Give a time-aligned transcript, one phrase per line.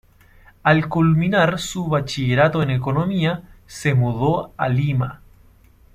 [0.63, 5.21] Al culminar su bachillerato en economía, se mudó a Lima.